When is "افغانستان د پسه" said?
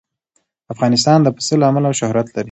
0.73-1.55